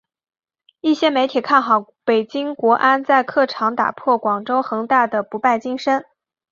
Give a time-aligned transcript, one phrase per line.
[0.79, 6.03] 一些媒体看好北京国安在客场打破广州恒大的不败金身。